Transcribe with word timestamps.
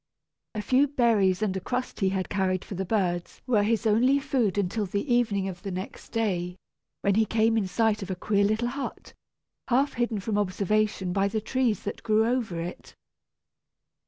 A 0.55 0.63
few 0.63 0.87
berries 0.87 1.43
and 1.43 1.55
a 1.55 1.59
crust 1.59 1.99
he 1.99 2.09
had 2.09 2.27
carried 2.27 2.65
for 2.65 2.73
the 2.73 2.85
birds 2.87 3.39
were 3.45 3.61
his 3.61 3.85
only 3.85 4.17
food 4.17 4.57
until 4.57 4.87
the 4.87 5.13
evening 5.13 5.47
of 5.47 5.61
the 5.61 5.69
next 5.69 6.09
day, 6.09 6.55
when 7.01 7.13
he 7.13 7.23
came 7.23 7.55
in 7.55 7.67
sight 7.67 8.01
of 8.01 8.09
a 8.09 8.15
queer 8.15 8.43
little 8.43 8.69
hut, 8.69 9.13
half 9.67 9.93
hidden 9.93 10.19
from 10.19 10.39
observation 10.39 11.13
by 11.13 11.27
the 11.27 11.39
trees 11.39 11.83
that 11.83 12.01
grew 12.01 12.25
over 12.25 12.59
it. 12.59 12.95